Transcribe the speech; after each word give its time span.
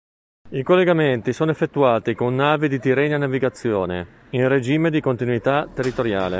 I 0.49 0.63
collegamenti 0.63 1.31
sono 1.31 1.51
effettuati 1.51 2.15
con 2.15 2.33
navi 2.33 2.67
di 2.67 2.79
Tirrenia 2.79 3.19
Navigazione 3.19 4.25
in 4.31 4.47
regime 4.47 4.89
di 4.89 4.99
continuità 4.99 5.67
territoriale. 5.71 6.29